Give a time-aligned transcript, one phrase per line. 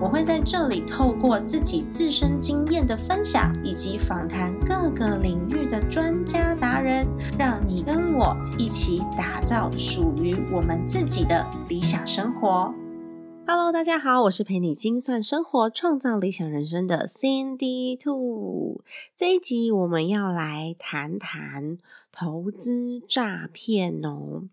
[0.00, 7.06] 我会在这里透过自己自身经验的分享，以及访谈各个领域的专家达人，
[7.38, 12.74] 让你跟我一起打造属于我们自己的理想生活。
[13.46, 18.82] Hello，大家好，我是陪你精算生活、创造理想人生的 Sandy Two。
[19.16, 21.78] 这一集我们要来谈谈
[22.14, 24.44] 投资诈骗哦。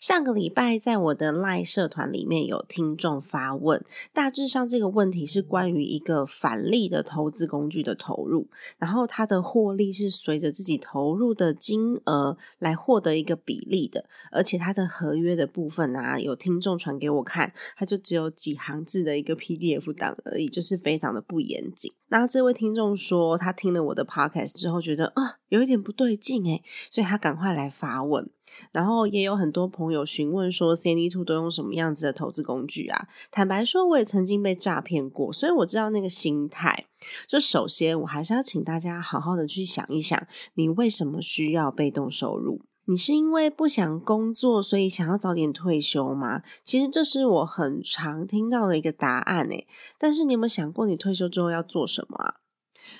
[0.00, 8.48] 上个礼拜在我的赖社团里面有听众发问，大致上这个问题是关于一个返利的投资工具的投入，
[8.78, 21.92] 然后它的获利是随着自己投入的金额来获得一个比例的，而且它的合约的部分啊，有听众传给我看，它就只有几行字的一个 PDF 档而已，就是非常的不严谨。
[22.08, 28.30] 那这位听众说，他听了我的 Podcast 之后，觉得啊有一点不对劲诶所以他赶快来发问。
[28.72, 33.08] 然后也有很多朋友询问说，CND Two 都用什么样子的投资工具啊？
[33.32, 36.86] 坦白说，我也曾经被诈骗过，所以我知道那个心态。
[37.26, 42.62] 就首先，我还是要请大家好好的去想一想，你为什么需要被动收入？
[42.88, 46.42] 你是因为不想工作，所以想要早点退休吗？
[46.62, 49.66] 其实这是我很常听到的一个答案诶。
[49.98, 52.34] 但是你有没有想过，你退休之后要做什么啊？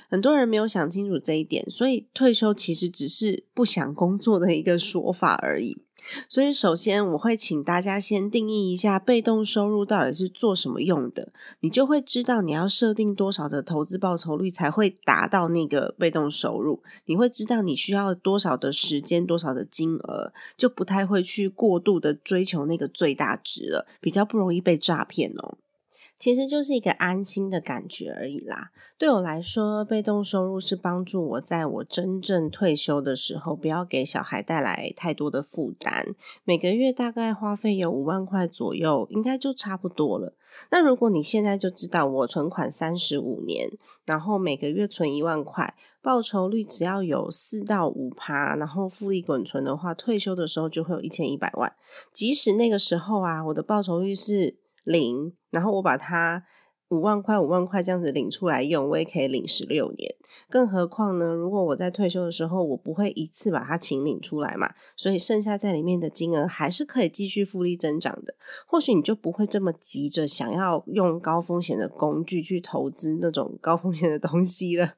[0.09, 5.79] 很多人没有想清楚这一点，所以退休其实只是不想工作的一个说法而已。
[6.29, 16.81] 所以，首先我会请大家先定义一下被动收入到底是做什么用的，你就会知道你要设定多少的投资报酬率才会达到那个被动收入。
[17.07, 25.59] 你会知道你需要多少的时间、多少的金额，就不太会去过度的追求那个最大值了，比较不容易被诈骗哦。
[26.19, 28.71] 其实就是一个安心的感觉而已啦。
[28.97, 36.15] 对我来说，被动收入是帮助我在我真正退休的时候，不要给小孩带来太多的负担。
[36.45, 40.33] 每个月大概花费有五万块左右，应该就差不多了。
[40.71, 43.71] 那如果你现在就知道我存款三十五年，
[44.07, 51.71] 然后每个月存一万块，报酬率只要有四到五趴，然后复利滚存的话，退休的时候就会有一千一百万。
[52.11, 54.57] 即使那个时候啊，我的报酬率是。
[54.87, 56.45] 零，然后我把它。
[56.89, 60.15] 五万块，五万块这样子领出来用，我也可以领十六年。
[60.49, 61.35] 更何况呢？
[61.35, 68.35] 如果我在退休的时候，我不会一次把它请领出来嘛，所以剩下在里面的金额还是可以继续复利增长的。
[68.67, 74.95] 或许你就不会这么急着想要用高风险的工具去投资那种高风险的东西了。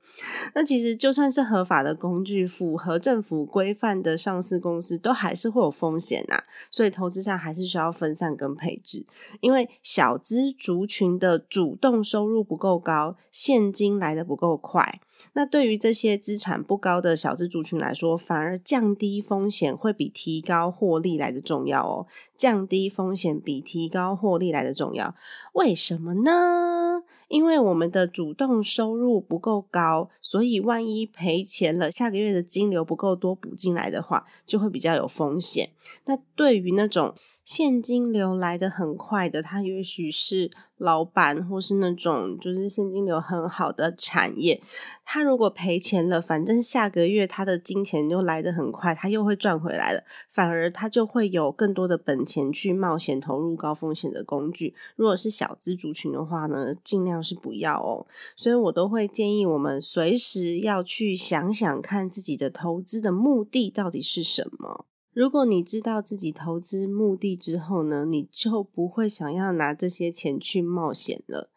[0.55, 6.43] 那其实就算是合法的工具，符合政府规范的上市公司，都还是会有风险呐。
[6.71, 9.07] 所以投资上还是需要分散跟配置，
[9.41, 15.01] 因为小资族群的主动收入不够高，现金来的不够快。
[15.33, 22.07] 那对于这些资产不高的小资族群来说，反而降低风险会比提高获利来的重要哦。
[22.37, 25.17] 降低风险比提高获利来的重要，
[25.55, 27.03] 为什么呢？
[27.27, 35.71] 因为我们的主动收入不够高，所以万一赔钱了，下个月的金流不够多补进来的话，就会比较有风险。
[36.07, 37.13] 那对于那种
[37.49, 44.61] 现金流来的很快的，他也许是老板，或是那种就是现金流很好的产业，
[45.03, 54.75] 他如果赔钱了，反正下个月他的金钱又来的很快，他又会赚回来了，反而他就会有更多的本钱去冒险投入高风险的工具。
[54.97, 58.07] 如果是小资族群的话呢，尽量是不要哦。
[58.37, 64.85] 所以我都会建议我们随时要去想想看自己的投资的目的到底是什么。
[65.19, 71.51] 如果你知道自己投资目的之后呢，你就不会想要拿这些钱去冒险了。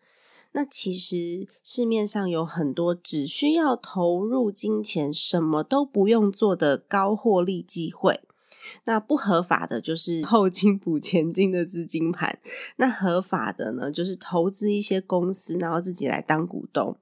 [0.53, 8.21] 那其实市面上有很多只需要投入金钱，什么都不用做的高获利机会。
[8.85, 12.39] 那不合法的就是 后金补前金的资金盘，
[12.77, 16.97] 那合法的呢，就是投资一些公司，然后自己来当股东。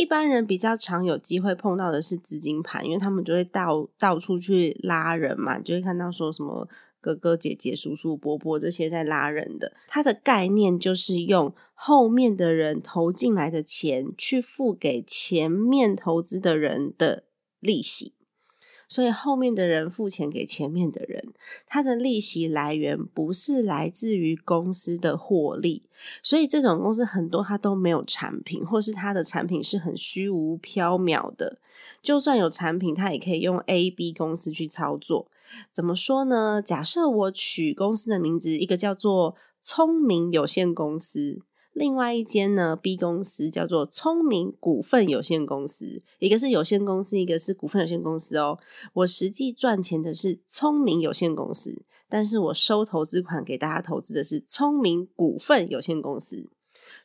[0.00, 6.66] 一般人比较常有机会碰到的是资金盘，因为他们就会到到处去拉人嘛，就会看到说什么
[7.02, 9.74] 哥哥姐姐、叔叔伯伯这些在拉人的。
[9.86, 17.24] 他的概念就是用后面的人投进来的钱去付给前面投资的人的
[17.58, 18.14] 利息。
[18.90, 21.32] 所以后面的人付钱给前面的人，
[21.64, 25.84] 他的利息来源不是来自于公司的获利，
[26.24, 31.60] 所以这种公司很多它都没有产品，或是它的产品是很虚无缥缈的。
[32.02, 35.30] 就算有产品，它也可以用 A、B 公司去操作。
[35.70, 36.60] 怎么说呢？
[36.60, 41.42] 假设我取公司的名字，一个叫做聪明有限公司。
[41.72, 48.58] 另外一间呢，B 公司叫做聪明股份有限公司，一个是有限公司，一个是股份有限公司哦。
[48.92, 56.50] 我实际赚钱的是聪明有限公司，但是我收投资款给大家投资的是聪明股份有限公司，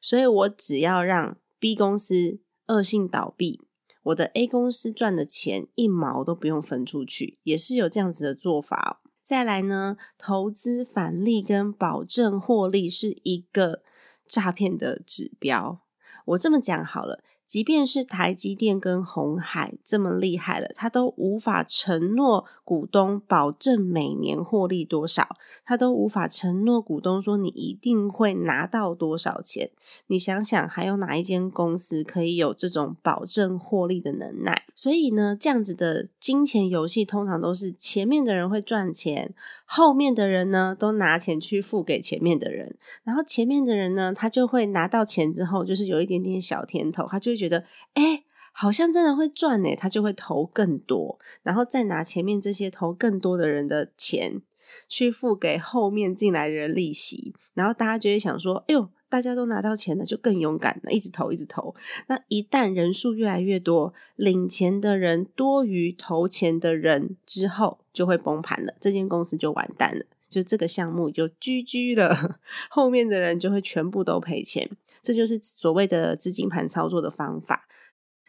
[0.02, 3.62] 所以我只要让 B 公司恶性倒闭，
[4.02, 9.04] 我的 A 公司赚的钱一毛都不用分出去，也是有这样子的做法。
[9.24, 13.84] 再来呢，投资返利跟保证获利是一个。
[14.25, 15.81] 诈骗的指标，
[16.25, 17.24] 我这么讲好了。
[17.48, 29.70] 即便是台积电跟红海这么厉害了，他都无法承诺股东保证每年获利多少，他都无法承诺股东说你一定会拿到多少钱。
[30.08, 34.64] 你想想，还有哪一间公司可以有这种保证获利的能耐？
[34.74, 39.34] 所以呢，这样子的金钱游戏通常都是前面的人会赚钱，
[39.66, 47.35] 后面的人呢都拿钱去付给前面的人，然后前面的人呢，他就会拿到钱之后，就是有一点点小甜头，他就。
[47.38, 54.42] 觉得哎，好像真的会赚呢，他就会投更多，然后再拿前面这些投更多的人的钱
[54.88, 61.76] 去付给后面进来的人利息，然后大家就会想说：“哎呦，大家都拿到钱了，就更勇敢了，一直投，一直投。”
[62.08, 72.40] 那一旦人数越来越多，领钱的人多于投钱的人之后，就会崩盘了，这间公司就完蛋了，就这个项目就居居了，
[72.70, 74.70] 后面的人就会全部都赔钱。
[75.06, 77.68] 这就是所谓的资金盘操作的方法。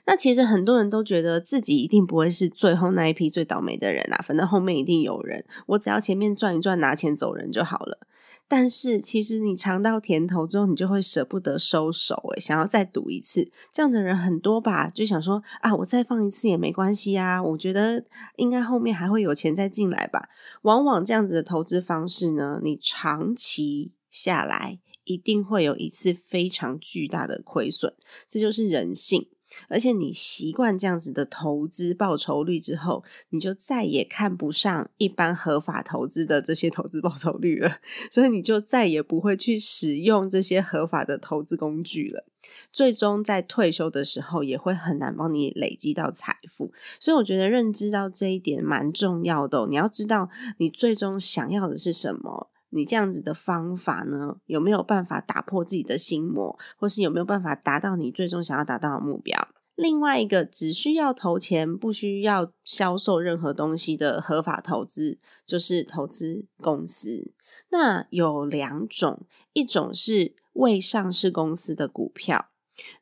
[0.09, 8.07] 那其实很多人都觉得自己一定不会是最后那一批最倒霉的人啊，反正后面一定有人，我只要前面赚一赚，拿钱走人就好了。
[8.49, 13.51] 但是其实你尝到甜头之后，你就会舍不得收手，诶想要再赌一次。
[13.73, 18.05] 这样的人很多吧，就想说啊，我再放一次也没关系啊，我觉得
[18.37, 20.29] 应该后面还会有钱再进来吧。
[20.63, 24.79] 往往这样子的投资方式呢，你长期下来。
[25.07, 27.95] 一定会有一次非常巨大的亏损，
[28.29, 29.29] 这就是人性。
[29.69, 37.79] 而且你习惯这样子的投资报酬率之后，你就再也看不上一般合法投资的这些投资报酬率了，
[38.11, 42.27] 所以你就再也不会去使用这些合法的投资工具了。
[42.73, 46.73] 最终在退休的时候，也会很难帮你累积到财富。
[46.99, 49.67] 所以我觉得认知到这一点蛮重要的。
[49.71, 52.51] 你要知道你最终想要的是什么。
[52.71, 59.49] 你这样子的方法呢，有没有办法打破自己的心魔，或是有没有办法达到你最终想要达到的目标？
[59.75, 67.33] 另外一个只需要投钱，不需要销售任何东西的合法投资，就是投资公司。
[67.71, 72.49] 那有两种，一种是未上市公司的股票。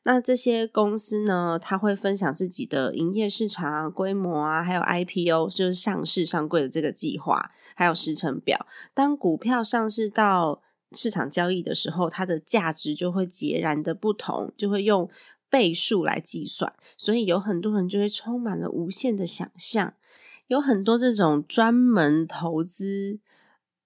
[0.03, 8.65] 那这些公司呢，他会分享自己的营业市场规模啊，还有 IPO，就是上市上柜的这个计划，还有时程表。
[8.93, 10.61] 当股票上市到
[10.91, 15.09] 市场交易的时候，它的价值就会截然的不同，就会用
[15.49, 16.73] 倍数来计算。
[16.97, 19.93] 所以有很多人就会充满了无限的想象，
[20.47, 23.19] 有很多这种专门投资。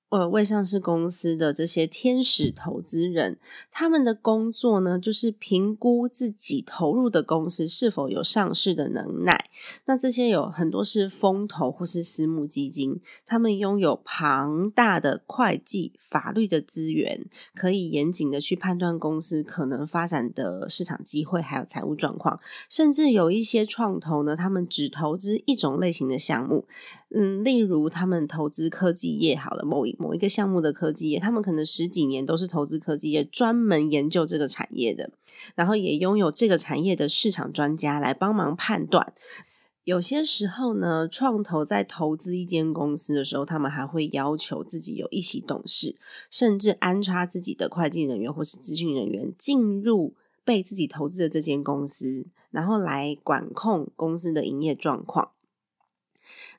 [0.10, 3.38] 呃，未上市公司的这些天使投资人，
[3.70, 9.50] 他们的工作呢，就是评估自己投入的公司是否有上市的能耐。
[9.86, 22.40] 那这些有很多是风投或是私募基金，他们拥有庞大的会计、法律的资源，可以严谨的去判断公司可能发展的市场机会，还有财务状况。
[22.68, 26.66] 甚至有一些创投呢，他们只投资一种类型的项目。
[27.12, 35.12] 嗯，例如他们投资科技业，好了，某一某一个项目的科技业，他们可能十几年都是投资科技业，专门研究这个产业的，
[35.56, 39.14] 然后也拥有这个产业的市场专家来帮忙判断。
[39.86, 45.96] 有些时候呢，创投在投资一间公司的时候，他们还会要求自己有一席董事，
[46.30, 50.14] 甚至安插自己的会计人员或是咨询人员进入
[50.46, 55.32] 被自己投资的这间公司，然后来管控公司的营业状况。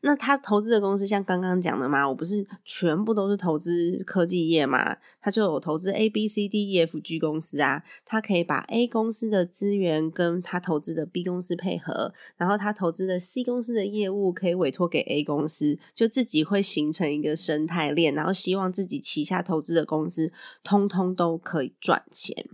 [0.03, 15.01] 那他投资的公司像刚刚讲的嘛，我不是全部都是投资科技业嘛，他就有投资 A B C D E F G 公司啊，他可以把 A 公司的资源跟他投资的 B 公司配合，然后他投资的 C 公司的业务可以委托给
[15.01, 20.33] A 公司，就自己会形成一个生态链，然后希望自己旗下投资的公司
[20.65, 22.47] 通通都可以赚钱。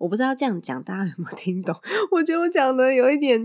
[0.00, 1.76] 我不知道这样讲大家有没有听懂？
[2.10, 3.38] 我觉得我讲的有一点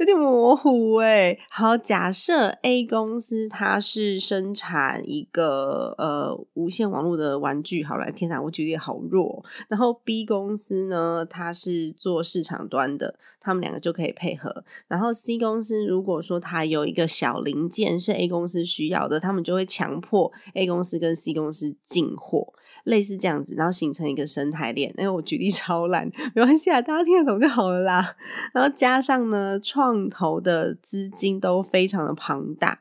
[0.00, 1.38] 有点模糊哎。
[1.48, 9.44] 好，假设 A 公司它是生产一个呃无线网络的玩具，好了，天哪，我举例好弱。
[9.68, 14.64] 然后 B 公司呢，它是做市场端的，他们两个就可以配合。
[14.88, 22.52] 然后 C 公司如果说它有一个小零件是 A 公司需要的，他们就会强迫 A 公司跟 C 公司进货。
[22.84, 24.92] 类似这样子，然后形成一个生态链。
[24.98, 28.16] 因为我举例 超烂，没关系啊，大家听得懂就好了啦。
[28.52, 32.80] 然后加上呢，创投的资金都非常的庞大，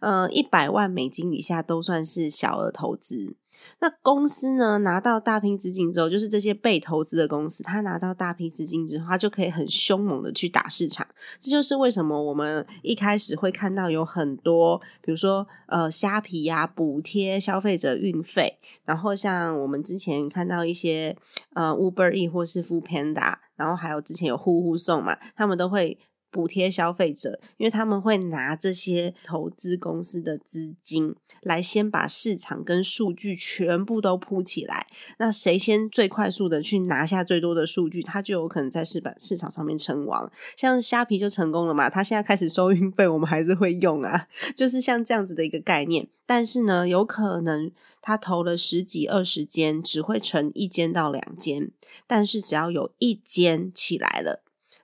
[0.00, 3.36] 呃，一百万美金以下都算是小额投资。
[3.78, 11.06] 那公司呢拿到大批资金之后，就是这些被投资的公司，他拿到大批资金之后，他就可以很凶猛的去打市场。
[11.38, 21.16] 这就是为什么我们一开始会看到有很多，比如说呃虾皮呀补贴消费者运费，然后像我们之前看到一些
[21.54, 25.96] 呃 Uber E 或是 f o o Panda，然后还有之前有呼呼送嘛，他们都会。
[26.32, 34.86] 补贴消费者，因为他们会拿这些投资公司的资金来先把市场跟数据全部都铺起来。
[35.18, 40.32] 那谁先最快速的去拿下最多的数据，他就有可能在市板市场上面称王。
[40.56, 41.90] 像虾皮就成功了嘛？
[41.90, 46.08] 他现在开始收运费，我们还是会用啊， 就是像这样子的一个概念。
[46.24, 47.70] 但是呢，有可能
[48.00, 51.70] 他投了十几二十间，只会成一间到两间，
[52.06, 54.42] 但是只要有一间起来了。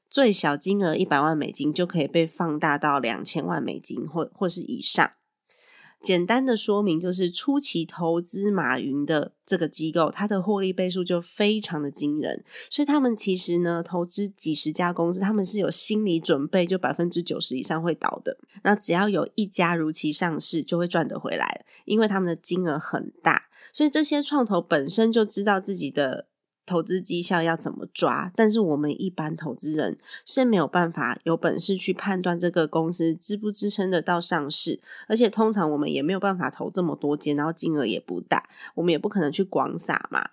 [0.09, 5.13] 最小金额一百万美金就可以被放大到两千万美金或或是以上。
[6.01, 12.45] 简单的说明就是，初期投资马云的这个机构，它的获利倍数就非常的惊人。
[12.71, 18.39] 所以他们其实呢，投资几十家公司，他们是有心理准备，就百分之九十以上会倒的。
[18.63, 23.49] 那只要有一家如期上市，就会赚得回来因为他们的金额很大。
[23.73, 26.28] 所以这些创投本身就知道自己的。
[26.69, 28.31] 投资绩效要怎么抓？
[28.37, 29.97] 但是我们一般投资人
[30.27, 40.29] 是没有办法有本事去判断这个公司支不支撑得到上市，而且通常我们也没有办法投这么多间，然后金额也不大，我们也不可能去广撒嘛，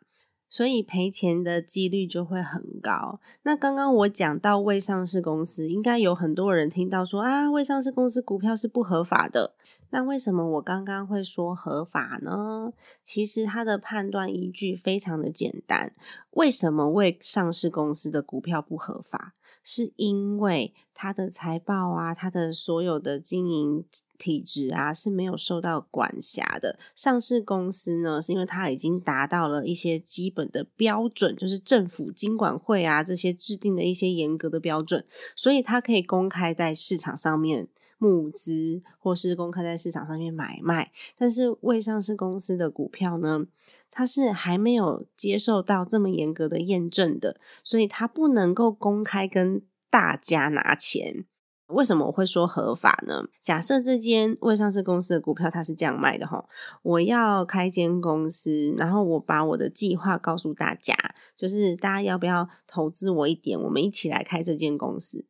[0.50, 3.20] 所以赔钱的几率就会很高。
[3.44, 9.56] 那刚刚我讲到未上市公司，应该有很多人听到说啊，未上市公司股票是不合法的。
[9.92, 12.74] 那为什么我刚刚会说合法呢？
[13.04, 15.94] 其实它的判断依据非常的简单。
[16.32, 19.34] 为什么未上市公司的股票不合法？
[19.64, 23.86] 是因为它的财报啊，它的所有的经营
[24.18, 26.78] 体制啊是没有受到管辖的。
[26.94, 37.70] 上市公司呢，是因为它已经达到了一些基本的标准，就是政府经管会啊这些制定的一些严格的标准，所以它可以公开在市场上面。
[37.98, 43.46] 募资或是公开在市场上面买卖，但是未上市公司的股票呢，
[43.90, 51.26] 它是还没有接受到这么严格的验证的，所以它不能够公开跟大家拿钱。
[51.68, 53.24] 为什么我会说合法呢？
[53.42, 56.48] 假设这间未上市公司的股票它是这样卖的哈，
[56.84, 60.96] 我要开间公司，然后我把我的计划告诉大家，
[61.36, 65.26] 就是大家要不要投资我一点，我们一起来开这间公司。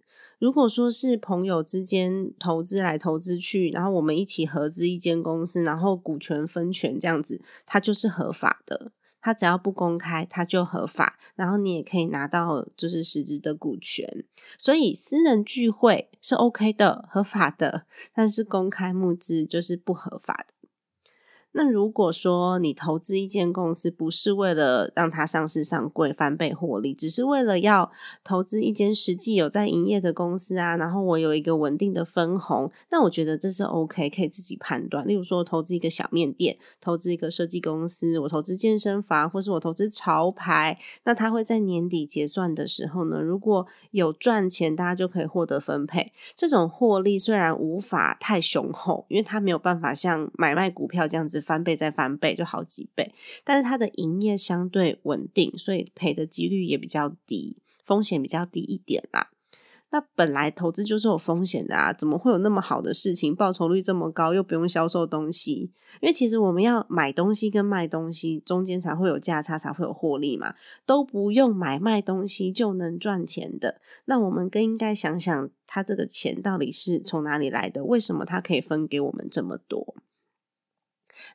[0.45, 8.91] 如果说是朋友之间投资来投资去，然后我们一起合资一间公司，然后股权分权这样子，它就是合法的。
[9.19, 11.17] 它只要不公开，它就合法。
[11.33, 14.23] 然后你也可以拿到就是实质的股权。
[14.59, 20.53] 所以私人聚会是 OK 的，合法的，但是公开募资就是不合法的。
[21.57, 27.89] 那如果说你投资一间公司，不是为了让它上市上柜翻倍获利，只是为了要
[28.25, 35.07] 投资一间实际有在营业的公司啊，然后我有一个稳定的分红，那我觉得这是 OK，可以自己判断。
[35.07, 46.11] 例如说，投资一个小面店，投资一个设计公司，我投资健身房，或是我投资潮牌，那它会在年底结算的时候呢，如果有赚钱，大家就可以获得分配。
[46.35, 51.44] 这种获利虽然无法太雄厚，因为它没有办法像买卖股票这样子。
[51.45, 59.29] 翻倍再翻倍就好几倍，但是它的营业相对稳定，所以赔的几率也比较低，风险比较低一点啦。
[59.91, 65.71] 那本来投资就是有风险的啊，怎么会有那么好的事情，报酬率这么高，又不用销售东西？
[66.01, 73.79] 因为其实我们要买东西跟卖东西中间才会有价差，才会有获利嘛，都不用买卖东西就能赚钱的。
[74.05, 77.85] 那我们更应该想想，他这个钱到底是从哪里来的？
[77.85, 79.95] 为什么他可以分给我们这么多？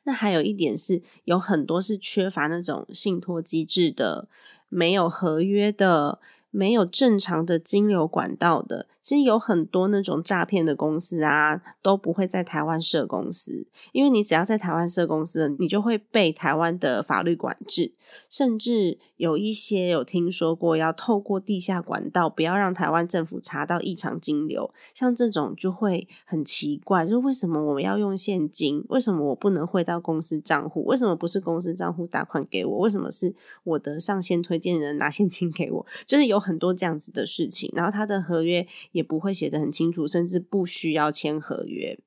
[0.03, 4.27] 那还有一点是，有很多是缺乏那种信托机制的，
[4.69, 8.87] 没有合约的，没有正常的金流管道的。
[9.01, 17.93] 其实有很多那种诈骗的公司啊，都不会在台湾设公司，因为你只要在台湾设公司，你就会被台湾的法律管制，
[18.29, 28.85] 甚至有一些有听说过要透过地下管道，不要让台湾政府查到异常金流，像这种就会很奇怪，就是为什么我们要用现金？
[28.89, 30.83] 为什么我不能汇到公司账户？
[30.85, 32.77] 为什么不是公司账户打款给我？
[32.79, 35.85] 为什么是我的上线推荐人拿现金给我？
[36.05, 41.99] 就是有很多这样子的事情，然后他的合约也不会写得很清楚，甚至不需要签合约。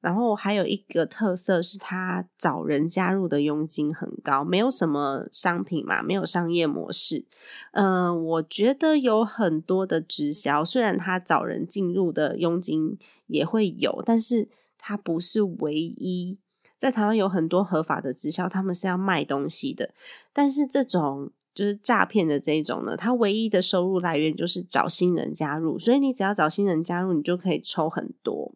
[0.00, 7.26] 然后还有一个特色是，他找人加入的佣金很高，没有什么商品嘛，没有商业模式。
[7.72, 12.96] 嗯，我觉得有很多的直销，虽然他找人进入的佣金
[13.26, 14.48] 也会有，但是
[14.78, 16.38] 它不是唯一。
[16.78, 19.92] 在台湾有很多合法的直销，他们是要卖东西的，
[20.32, 21.32] 但是这种。
[21.56, 28.52] 就是诈骗的这一种呢，它唯一的收入来源就是找新人加入，所以你只要找新人加入，你就可以抽很多。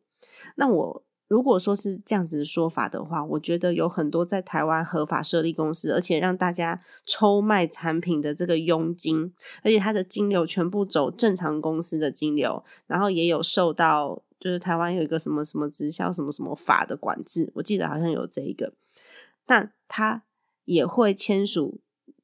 [0.56, 18.74] 那我如果说是这样子的说法的话，我觉得有很多在台湾合法设立公司，而且让大家抽卖产品的这个佣金，而且它的金流全部走正常公司的金流，然后也有受到就是台湾有一个什么什么直销什么什么法的管制，我记得好像有这一个，
[19.46, 20.24] 但它
[20.66, 21.80] 也会签署。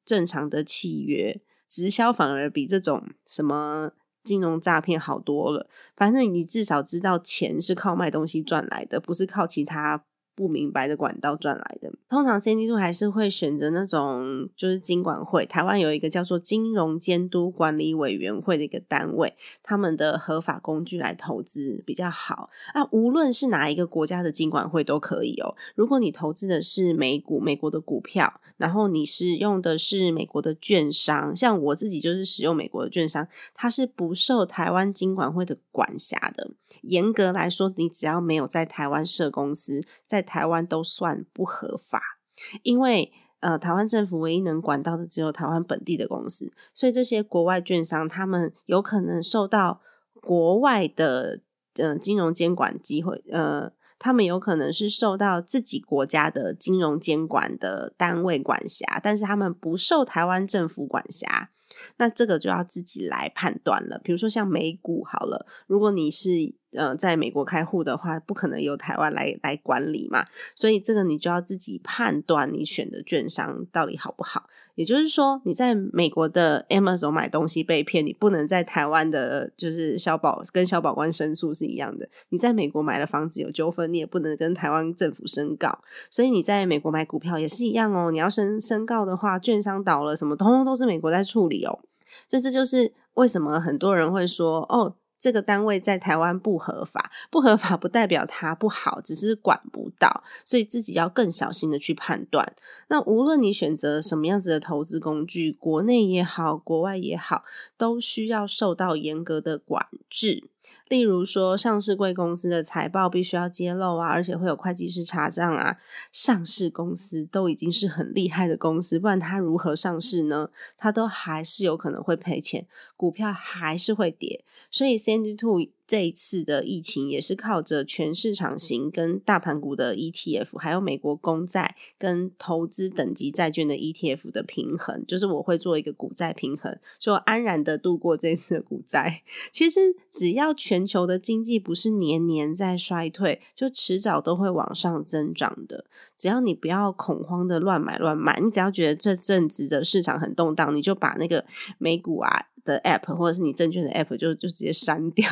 [0.07, 3.91] 正常的契约，直销反而比这种什么
[4.23, 5.69] 金融诈骗好多了。
[5.97, 10.05] 反正你至少知道钱是靠卖东西赚来的，不是靠其他。
[10.37, 15.47] 不明白的管道赚来的，通常 C D 度还是会选择那种就是金管会。
[15.47, 22.87] 台湾有一个叫做金融监督管理委员会的一个单位，他们的合法工具来投资比较好啊。
[22.91, 25.55] 无论是哪一个国家的金管会都可以哦。
[25.73, 36.51] 如果你投资的是美股、美国的股票，然后你是用的是美国的券商，像我自己就是使用美国的券商，它是不受台湾金管会的管辖的。
[36.83, 42.19] 严格来说，你只要没有在台湾设公司，在台湾都算不合法，
[42.61, 49.79] 因为呃，台湾政府唯一能管到的只有台湾本地的公司，所以这些国外券商他们有可能受到
[50.21, 51.41] 国外的
[51.75, 61.51] 呃金融监管机会，呃，他们有可能是受到自己国家的金融监管的单位管辖，但是他们不受台湾政府管辖。
[61.97, 63.99] 那这个就要自己来判断了。
[64.03, 66.29] 比如说像美股好了，如果你是
[66.71, 74.49] 呃在美国开户的话，不可能由台湾来来管理嘛，所以这个你就要自己判断你选的券商到底好不好。
[74.77, 82.07] 也就是说，你在美国的 Amazon 买东西被骗，你不能在台湾的，就是小保跟小保官申诉是一样的。
[82.29, 85.79] 你在美国买了房子有纠纷，你也不能跟台湾政府申告。
[86.11, 88.11] 所以你在美国买股票也是一样哦。
[88.11, 91.79] 你要申申告的话，券商倒了什么，通通都是美国在处理哦。
[92.27, 94.93] 所以这就是为什么很多人会说哦。
[95.19, 102.55] 这个单位在台湾不合法，不合法不代表它不好，只是管不到，所以自己要更小心的去判断。
[102.89, 107.43] 那无论你选择什么样子的投资工具，国内也好，国外也好，
[107.77, 110.49] 都需要受到严格的管制。
[110.87, 115.77] 例如说，上市贵公司的财报必须要揭露啊，而且会有会计师查账啊。
[116.11, 120.49] 上市公司都已经是很厉害的公司，不然它如何上市呢？
[120.77, 124.45] 它都还是有可能会赔钱，股票还是会跌。
[124.71, 139.23] 所以 c n d Two 这一次的疫情也是靠着全市场型跟大盘股的 ETF，还有美国公债跟投资等级债券的 ETF 的平衡，就是我会做一个股债平衡，就安然的度过这次股灾。
[139.51, 145.85] 其实只要全球的经济不是年年在衰退，就迟早都会往上增长的。
[146.17, 151.45] 只要你不要恐慌的乱买乱卖，你只要觉得这阵子的市场很动荡，你就把那个
[151.77, 155.25] 美股啊的 App 或者是你证券的 App 就就直接删掉。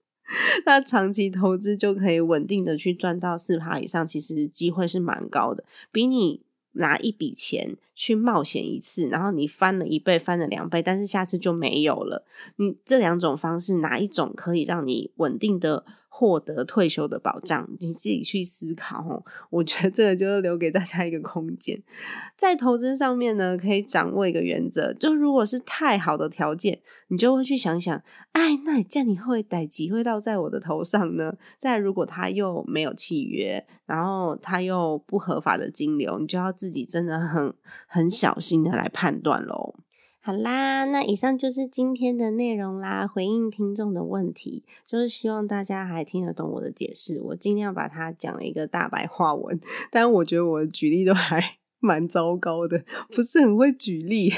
[0.64, 12.24] 那长期投资就可以稳定的去赚到四趴以上，其实机会是蛮高的，比你拿一笔钱去冒险一次，然后你翻了一倍、翻了两倍，但是下次就没有了。
[12.56, 15.84] 你这两种方式哪一种可以让你稳定的？
[16.14, 19.24] 获得退休的保障，你自己去思考哦。
[19.48, 21.82] 我觉得这个就是留给大家一个空间，
[22.36, 31.34] 在投资上面呢，可以掌握一个原则，就如果是太好的条件，你就会去想想，哎，那这样你会逮机会落在我的头上呢？
[31.58, 37.54] 再如果他又没有契约，然后他又不合法的金流，你就要自己真的很
[37.86, 39.76] 很小心的来判断喽。
[40.24, 43.08] 好啦，那以上就是今天的内容啦。
[43.08, 47.20] 回应听众的问题，就是希望大家还听得懂我的解释。
[47.20, 49.58] 我尽量把它讲了一个大白话文，
[49.90, 54.30] 但我觉得我的举例都还 蛮糟糕的，不是很会举例。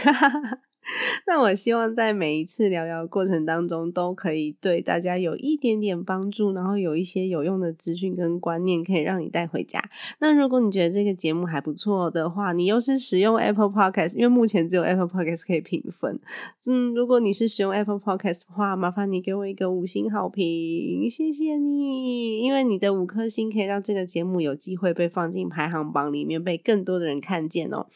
[1.27, 9.83] 那我希望在每一次聊聊过程当中，都可以对大家有一点点帮助，然后有一些有用的资讯跟观念可以让你带回家。
[10.19, 16.21] 那如果你觉得这个节目还不错的话，你又是使用 Apple Podcast，因为目前只有 Apple Podcast 可以评分。
[16.67, 27.87] 嗯，如果你是使用 Apple Podcast 的话，麻烦你给我一个五星好评，谢谢你，因为你的五颗星可以让这个节目有机会被放进排行榜里面，被更多的人看见哦。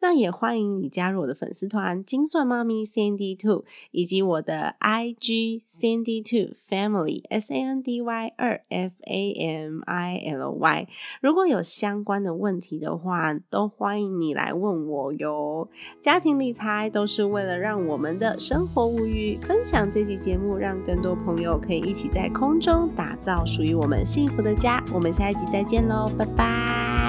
[0.00, 9.32] 那也欢迎你加入我的粉丝团金算妈咪 Sandy Two，以及我的 IG Sandy Two Family S A N D Y 二 F A
[9.32, 10.88] M I L Y。
[11.20, 15.68] 如果有相关的问题的话，都欢迎你来问我哟。
[16.00, 19.38] 家庭理财都是为了让我们的生活无虞。
[19.40, 24.82] 分享这期节目，让更多朋友可以一起在空中打造属于我们幸福的家。
[24.92, 27.03] 我们下一集再见喽，拜拜。